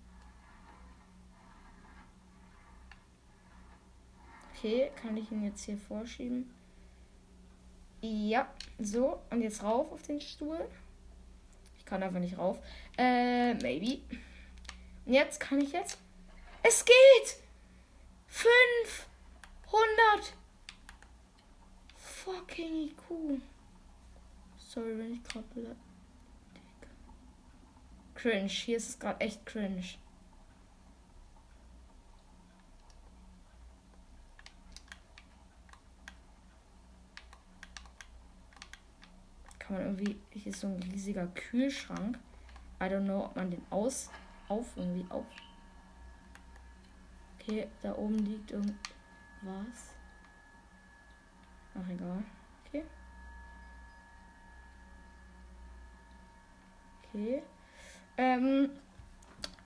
Okay, 4.66 4.90
kann 5.00 5.16
ich 5.16 5.30
ihn 5.30 5.44
jetzt 5.44 5.62
hier 5.62 5.78
vorschieben? 5.78 6.52
Ja, 8.00 8.52
so. 8.80 9.22
Und 9.30 9.40
jetzt 9.42 9.62
rauf 9.62 9.92
auf 9.92 10.02
den 10.02 10.20
Stuhl. 10.20 10.68
Ich 11.78 11.84
kann 11.84 12.02
einfach 12.02 12.18
nicht 12.18 12.36
rauf. 12.36 12.58
Äh, 12.98 13.54
maybe. 13.54 14.00
Und 15.04 15.12
jetzt 15.12 15.38
kann 15.38 15.60
ich 15.60 15.70
jetzt. 15.70 15.98
Es 16.64 16.84
geht! 16.84 17.36
500 18.26 19.06
fucking 21.94 22.88
IQ. 22.88 23.40
Sorry, 24.58 24.98
wenn 24.98 25.12
ich 25.12 25.22
gerade. 25.22 25.76
Cringe. 28.16 28.48
Hier 28.48 28.78
ist 28.78 28.88
es 28.88 28.98
gerade 28.98 29.20
echt 29.20 29.46
cringe. 29.46 29.84
Kann 39.66 39.76
man 39.76 39.86
irgendwie. 39.86 40.16
Hier 40.30 40.52
ist 40.52 40.60
so 40.60 40.68
ein 40.68 40.82
riesiger 40.82 41.26
Kühlschrank. 41.28 42.18
I 42.80 42.84
don't 42.84 43.04
know, 43.04 43.24
ob 43.24 43.36
man 43.36 43.50
den 43.50 43.64
aus. 43.70 44.10
Auf 44.48 44.76
irgendwie 44.76 45.04
auf. 45.10 45.24
Okay, 47.34 47.66
da 47.82 47.94
oben 47.96 48.18
liegt 48.18 48.52
irgendwas. 48.52 49.94
Ach, 51.74 51.88
egal. 51.88 52.22
Okay. 52.66 52.84
Okay. 57.02 57.42
Ähm, 58.16 58.70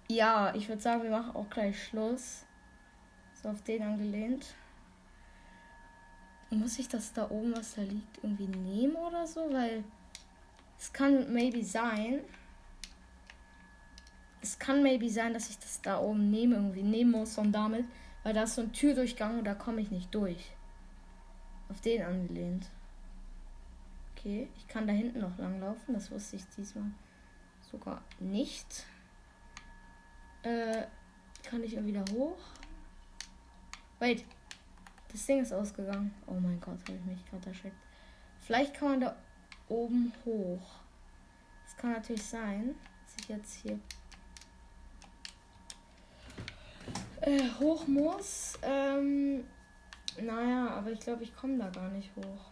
ja, 0.09 0.55
ich 0.55 0.69
würde 0.69 0.81
sagen, 0.81 1.03
wir 1.03 1.11
machen 1.11 1.37
auch 1.37 1.49
gleich 1.51 1.85
Schluss. 1.85 2.45
So 3.35 3.51
auf 3.51 3.63
den 3.63 3.83
angelehnt. 3.83 4.55
Muss 6.51 6.79
ich 6.81 6.89
das 6.89 7.13
da 7.13 7.31
oben, 7.31 7.57
was 7.57 7.75
da 7.75 7.83
liegt, 7.83 8.23
irgendwie 8.23 8.49
nehmen 8.49 8.97
oder 8.97 9.27
so? 9.27 9.53
Weil 9.53 9.85
es 10.79 10.93
kann 10.93 11.33
maybe 11.33 11.65
sein. 11.65 12.21
Es 14.43 14.59
kann 14.59 14.83
maybe 14.83 15.09
sein, 15.09 15.33
dass 15.33 15.49
ich 15.49 15.59
das 15.59 15.81
da 15.81 16.01
oben 16.01 16.31
nehme, 16.31 16.57
irgendwie 16.57 16.83
nehmen 16.83 17.13
muss 17.13 17.39
und 17.39 17.53
damit, 17.53 17.85
weil 18.23 18.35
da 18.35 18.45
ist 18.45 18.55
so 18.55 18.63
ein 18.63 18.73
Türdurchgang 18.73 19.39
und 19.39 19.45
da 19.45 19.55
komme 19.55 19.81
ich 19.81 19.91
nicht 19.91 20.15
durch. 20.15 20.53
Auf 21.69 21.81
den 21.83 22.03
angelehnt. 22.03 22.67
Okay, 24.13 24.49
ich 24.57 24.67
kann 24.67 24.87
da 24.87 24.93
hinten 24.93 25.21
noch 25.21 25.39
langlaufen, 25.39 25.95
das 25.95 26.11
wusste 26.11 26.37
ich 26.37 26.45
diesmal 26.57 26.91
sogar 27.71 28.03
nicht. 28.19 28.85
Äh, 30.43 30.85
kann 31.43 31.63
ich 31.63 31.73
ja 31.73 31.85
wieder 31.85 32.05
hoch? 32.13 32.39
Wait, 33.99 34.25
das 35.13 35.27
Ding 35.27 35.41
ist 35.41 35.53
ausgegangen. 35.53 36.15
Oh 36.27 36.35
mein 36.35 36.61
Gott, 36.61 36.79
habe 36.89 36.99
ich 36.99 37.05
mich 37.05 37.31
gerade 37.31 37.49
erschreckt. 37.49 37.77
Vielleicht 38.41 38.75
kann 38.75 38.89
man 38.89 39.01
da 39.01 39.17
oben 39.69 40.13
hoch. 40.25 40.81
Das 41.65 41.77
kann 41.77 41.93
natürlich 41.93 42.25
sein, 42.25 42.75
dass 43.05 43.17
ich 43.21 43.29
jetzt 43.29 43.55
hier 43.55 43.79
äh, 47.21 47.49
hoch 47.61 47.87
muss. 47.87 48.59
Ähm, 48.63 49.45
naja, 50.21 50.71
aber 50.71 50.91
ich 50.91 51.01
glaube, 51.01 51.23
ich 51.23 51.35
komme 51.35 51.59
da 51.59 51.69
gar 51.69 51.89
nicht 51.91 52.11
hoch. 52.17 52.51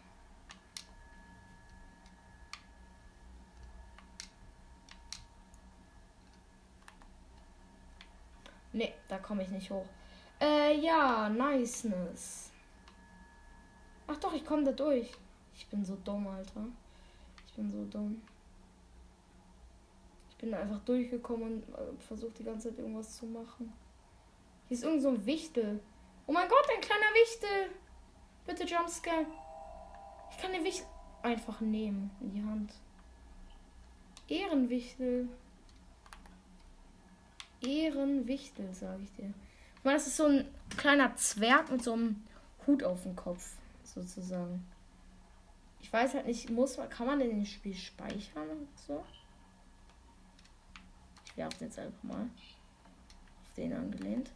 Ne, 8.72 8.92
da 9.09 9.18
komme 9.18 9.42
ich 9.42 9.48
nicht 9.48 9.70
hoch. 9.70 9.87
Äh, 10.40 10.78
ja, 10.78 11.28
niceness. 11.28 12.52
Ach 14.08 14.16
doch, 14.16 14.34
ich 14.34 14.44
komme 14.44 14.64
da 14.64 14.72
durch. 14.72 15.12
Ich 15.54 15.66
bin 15.68 15.84
so 15.84 15.96
dumm, 16.04 16.26
Alter. 16.26 16.64
Ich 17.46 17.52
bin 17.54 17.70
so 17.70 17.84
dumm. 17.84 18.20
Ich 20.30 20.36
bin 20.38 20.54
einfach 20.54 20.80
durchgekommen 20.80 21.62
und 21.62 21.74
äh, 21.74 21.96
versucht 22.00 22.38
die 22.38 22.44
ganze 22.44 22.70
Zeit 22.70 22.78
irgendwas 22.78 23.16
zu 23.16 23.26
machen. 23.26 23.72
Hier 24.66 24.76
ist 24.76 24.84
irgend 24.84 25.02
so 25.02 25.10
ein 25.10 25.26
Wichtel. 25.26 25.80
Oh 26.26 26.32
mein 26.32 26.48
Gott, 26.48 26.66
ein 26.74 26.80
kleiner 26.80 27.12
Wichtel. 27.14 27.70
Bitte 28.46 28.64
Jumpscare. 28.64 29.26
Ich 30.30 30.38
kann 30.38 30.52
den 30.52 30.64
Wichtel 30.64 30.86
einfach 31.22 31.60
nehmen 31.60 32.10
in 32.20 32.32
die 32.32 32.42
Hand. 32.42 32.72
Ehrenwichtel. 34.28 35.28
Ehrenwichtel, 37.60 38.72
sage 38.74 39.02
ich 39.02 39.12
dir. 39.12 39.34
Ich 39.76 39.84
meine, 39.84 39.96
das 39.96 40.06
ist 40.06 40.16
so 40.16 40.26
ein 40.26 40.48
kleiner 40.76 41.14
Zwerg 41.16 41.70
mit 41.70 41.82
so 41.82 41.92
einem 41.92 42.22
Hut 42.66 42.84
auf 42.84 43.02
dem 43.02 43.16
Kopf, 43.16 43.56
sozusagen. 44.02 44.66
Ich 45.80 45.92
weiß 45.92 46.14
halt 46.14 46.26
nicht, 46.26 46.50
muss 46.50 46.76
man, 46.76 46.88
kann 46.88 47.06
man 47.06 47.20
in 47.20 47.30
dem 47.30 47.44
Spiel 47.44 47.74
speichern 47.74 48.68
so? 48.74 49.04
Ich 51.26 51.37
werfe 51.37 51.64
jetzt 51.64 51.78
einfach 51.78 52.02
mal 52.02 52.22
auf 52.22 53.54
den 53.56 53.72
angelehnt. 53.72 54.30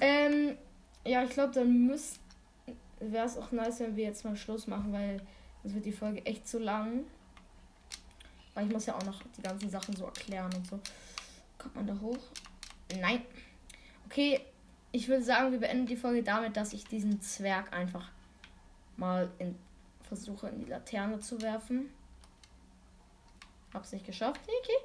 Ähm, 0.00 0.56
ja, 1.04 1.24
ich 1.24 1.30
glaube, 1.30 1.52
dann 1.54 1.86
müsste 1.86 2.20
wäre 3.00 3.26
es 3.26 3.36
auch 3.36 3.52
nice, 3.52 3.80
wenn 3.80 3.96
wir 3.96 4.04
jetzt 4.04 4.24
mal 4.24 4.36
Schluss 4.36 4.66
machen, 4.66 4.92
weil 4.92 5.20
es 5.64 5.74
wird 5.74 5.84
die 5.84 5.92
Folge 5.92 6.24
echt 6.26 6.46
zu 6.48 6.58
lang. 6.58 7.04
Weil 8.54 8.66
ich 8.66 8.72
muss 8.72 8.86
ja 8.86 8.96
auch 8.96 9.04
noch 9.04 9.22
die 9.36 9.42
ganzen 9.42 9.70
Sachen 9.70 9.94
so 9.94 10.04
erklären 10.04 10.52
und 10.54 10.66
so. 10.66 10.80
Kommt 11.58 11.76
man 11.76 11.86
da 11.86 11.98
hoch? 12.00 12.18
Nein. 13.00 13.22
Okay, 14.06 14.40
ich 14.90 15.08
würde 15.08 15.22
sagen, 15.22 15.52
wir 15.52 15.60
beenden 15.60 15.86
die 15.86 15.96
Folge 15.96 16.22
damit, 16.22 16.56
dass 16.56 16.72
ich 16.72 16.84
diesen 16.84 17.20
Zwerg 17.20 17.72
einfach 17.72 18.10
mal 18.98 19.30
in, 19.38 19.56
versuche 20.02 20.48
in 20.48 20.58
die 20.58 20.70
Laterne 20.70 21.18
zu 21.20 21.40
werfen. 21.40 21.90
Hab's 23.72 23.92
nicht 23.92 24.06
geschafft. 24.06 24.40
Okay. 24.42 24.78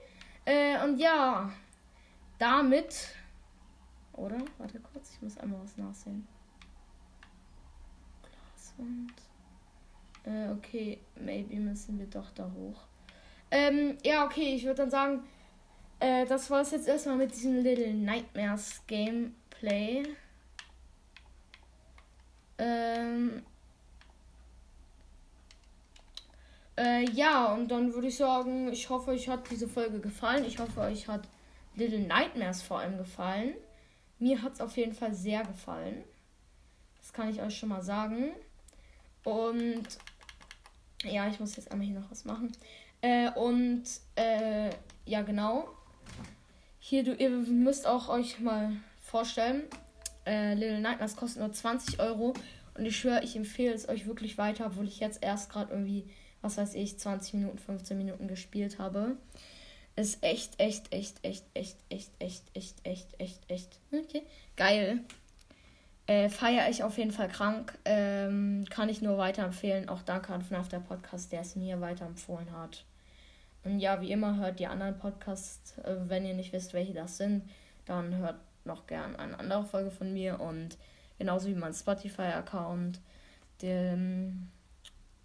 Äh, 0.46 0.84
und 0.84 1.00
ja, 1.00 1.52
damit. 2.38 3.16
Oder? 4.14 4.38
Warte 4.58 4.80
kurz, 4.80 5.12
ich 5.14 5.22
muss 5.22 5.38
einmal 5.38 5.62
was 5.62 5.78
nachsehen. 5.78 6.28
Glaswand. 8.22 9.14
Äh, 10.26 10.52
okay, 10.52 11.00
maybe 11.16 11.56
müssen 11.56 12.00
wir 12.00 12.08
doch 12.08 12.32
da 12.32 12.50
hoch. 12.52 12.82
Ähm, 13.52 13.98
ja, 14.04 14.26
okay, 14.26 14.56
ich 14.56 14.64
würde 14.64 14.84
dann 14.84 14.90
sagen, 14.90 15.24
äh, 16.00 16.26
das 16.26 16.50
war 16.50 16.62
es 16.62 16.72
jetzt 16.72 16.88
erstmal 16.88 17.18
mit 17.18 17.34
diesem 17.34 17.56
Little 17.56 17.94
Nightmares 17.94 18.82
Gameplay. 18.88 20.04
Ähm, 22.58 23.44
äh, 26.78 27.10
ja, 27.12 27.54
und 27.54 27.70
dann 27.70 27.94
würde 27.94 28.08
ich 28.08 28.18
sagen, 28.18 28.72
ich 28.72 28.90
hoffe, 28.90 29.12
euch 29.12 29.30
hat 29.30 29.50
diese 29.52 29.68
Folge 29.68 30.00
gefallen. 30.00 30.46
Ich 30.46 30.60
hoffe, 30.60 30.82
euch 30.82 31.08
hat 31.08 31.28
Little 31.76 32.00
Nightmares 32.00 32.62
vor 32.62 32.80
allem 32.80 32.98
gefallen. 32.98 33.54
Mir 34.20 34.42
hat 34.42 34.54
es 34.54 34.62
auf 34.62 34.76
jeden 34.78 34.94
Fall 34.94 35.14
sehr 35.14 35.44
gefallen. 35.44 36.04
Das 37.00 37.14
kann 37.14 37.30
ich 37.30 37.42
euch 37.42 37.58
schon 37.58 37.70
mal 37.70 37.84
sagen. 37.84 38.32
Und 39.24 39.84
ja, 41.04 41.28
ich 41.28 41.40
muss 41.40 41.56
jetzt 41.56 41.72
einmal 41.72 41.88
hier 41.88 42.00
noch 42.00 42.10
was 42.10 42.26
machen. 42.26 42.52
Äh, 43.02 43.32
und 43.32 43.84
äh, 44.16 44.70
ja, 45.06 45.22
genau. 45.22 45.68
Hier, 46.80 47.04
du, 47.04 47.14
ihr 47.14 47.30
müsst 47.30 47.86
auch 47.86 48.10
euch 48.10 48.40
mal 48.40 48.74
vorstellen, 49.02 49.64
äh, 50.26 50.54
Little 50.54 50.80
Nightmares 50.80 51.16
kostet 51.16 51.42
nur 51.42 51.52
20 51.52 52.00
Euro. 52.00 52.34
Und 52.76 52.86
ich 52.86 52.98
schwöre, 52.98 53.24
ich 53.24 53.36
empfehle 53.36 53.74
es 53.74 53.88
euch 53.88 54.08
wirklich 54.08 54.38
weiter, 54.38 54.66
obwohl 54.66 54.88
ich 54.88 55.00
jetzt 55.00 55.22
erst 55.22 55.52
gerade 55.52 55.72
irgendwie, 55.72 56.10
was 56.44 56.58
weiß 56.58 56.76
ich, 56.76 57.00
20 57.00 57.34
Minuten, 57.36 57.58
15 57.58 57.98
Minuten 57.98 58.28
gespielt 58.28 58.78
habe. 58.78 59.18
Ist 59.96 60.24
echt, 60.24 60.60
echt, 60.60 60.94
echt, 60.94 61.24
echt, 61.24 61.46
echt, 61.54 61.78
echt, 61.90 62.12
echt, 62.20 62.44
echt, 62.54 62.76
echt, 62.84 63.08
echt, 63.18 63.40
echt. 63.50 63.80
Okay. 63.92 64.24
Geil. 64.56 65.00
Äh, 66.06 66.30
Feiere 66.30 66.70
ich 66.70 66.84
auf 66.84 66.98
jeden 66.98 67.12
Fall 67.12 67.30
krank. 67.30 67.78
Ähm, 67.86 68.66
kann 68.70 68.90
ich 68.90 69.02
nur 69.02 69.18
weiterempfehlen. 69.18 69.88
Auch 69.88 70.02
danke 70.02 70.34
an 70.34 70.42
FNAF 70.42 70.68
der 70.68 70.80
Podcast, 70.80 71.32
der 71.32 71.42
es 71.42 71.56
mir 71.56 71.80
weiterempfohlen 71.80 72.52
hat. 72.52 72.84
Und 73.64 73.80
ja, 73.80 74.02
wie 74.02 74.12
immer 74.12 74.36
hört 74.38 74.60
die 74.60 74.68
anderen 74.68 74.98
Podcasts, 74.98 75.78
äh, 75.78 75.96
wenn 76.08 76.26
ihr 76.26 76.34
nicht 76.34 76.52
wisst, 76.52 76.74
welche 76.74 76.94
das 76.94 77.18
sind, 77.18 77.50
dann 77.86 78.18
hört 78.18 78.36
noch 78.66 78.88
gern 78.88 79.16
eine 79.16 79.40
andere 79.40 79.64
Folge 79.64 79.92
von 79.92 80.12
mir 80.12 80.42
und 80.42 80.78
genauso 81.18 81.48
wie 81.48 81.56
mein 81.56 81.74
Spotify-Account. 81.74 83.00
den 83.62 84.52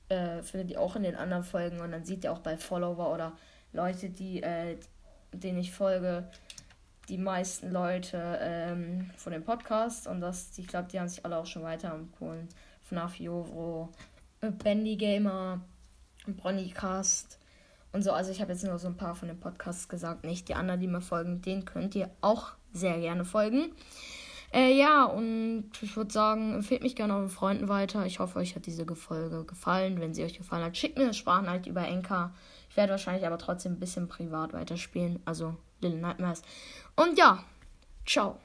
äh, 0.08 0.42
findet 0.42 0.70
ihr 0.70 0.80
auch 0.80 0.96
in 0.96 1.02
den 1.02 1.16
anderen 1.16 1.44
Folgen 1.44 1.80
und 1.80 1.92
dann 1.92 2.04
seht 2.04 2.24
ihr 2.24 2.32
auch 2.32 2.40
bei 2.40 2.56
Follower 2.56 3.12
oder 3.12 3.32
Leute, 3.72 4.10
die, 4.10 4.42
äh, 4.42 4.78
denen 5.32 5.58
ich 5.58 5.72
folge, 5.72 6.28
die 7.08 7.18
meisten 7.18 7.70
Leute 7.70 8.38
ähm, 8.40 9.10
von 9.16 9.32
dem 9.32 9.44
Podcast 9.44 10.06
und 10.06 10.20
das, 10.20 10.50
ich 10.58 10.66
glaube, 10.66 10.88
die 10.88 11.00
haben 11.00 11.08
sich 11.08 11.24
alle 11.24 11.38
auch 11.38 11.46
schon 11.46 11.62
weiter 11.62 11.92
empfohlen. 11.92 12.48
FNAF 12.82 13.18
Jovro, 13.18 13.90
äh, 14.40 14.50
Bendy 14.50 14.96
Gamer, 14.96 15.60
Bronnycast 16.26 17.38
und 17.92 18.02
so. 18.02 18.12
Also 18.12 18.30
ich 18.30 18.40
habe 18.40 18.52
jetzt 18.52 18.64
nur 18.64 18.78
so 18.78 18.88
ein 18.88 18.96
paar 18.96 19.14
von 19.14 19.28
den 19.28 19.40
Podcasts 19.40 19.88
gesagt, 19.88 20.24
nicht 20.24 20.48
die 20.48 20.54
anderen, 20.54 20.80
die 20.80 20.86
mir 20.86 21.00
folgen, 21.00 21.42
denen 21.42 21.64
könnt 21.64 21.94
ihr 21.94 22.10
auch 22.20 22.52
sehr 22.72 22.98
gerne 22.98 23.24
folgen. 23.24 23.72
Äh, 24.52 24.78
ja, 24.78 25.04
und 25.04 25.70
ich 25.82 25.96
würde 25.96 26.10
sagen, 26.10 26.54
empfehlt 26.54 26.82
mich 26.82 26.96
gerne 26.96 27.14
euren 27.14 27.28
Freunden 27.28 27.68
weiter. 27.68 28.06
Ich 28.06 28.18
hoffe, 28.18 28.38
euch 28.38 28.56
hat 28.56 28.66
diese 28.66 28.86
Folge 28.96 29.44
gefallen. 29.44 30.00
Wenn 30.00 30.14
sie 30.14 30.24
euch 30.24 30.38
gefallen 30.38 30.64
hat, 30.64 30.76
schickt 30.76 30.96
mir 30.96 31.04
eine 31.04 31.14
Sprachnachricht 31.14 31.66
über 31.66 31.86
Enka. 31.86 32.32
Ich 32.70 32.76
werde 32.76 32.92
wahrscheinlich 32.92 33.26
aber 33.26 33.38
trotzdem 33.38 33.72
ein 33.72 33.80
bisschen 33.80 34.08
privat 34.08 34.52
weiterspielen. 34.52 35.20
Also 35.24 35.54
Little 35.80 36.00
Nightmares. 36.00 36.42
Und 36.96 37.18
ja, 37.18 37.44
ciao. 38.06 38.38